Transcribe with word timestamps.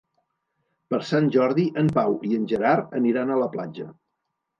Per 0.93 0.99
Sant 1.09 1.27
Jordi 1.35 1.65
en 1.81 1.91
Pau 1.97 2.15
i 2.29 2.39
en 2.39 2.47
Gerard 2.53 2.97
aniran 3.01 3.35
a 3.35 3.37
la 3.43 3.51
platja. 3.57 3.87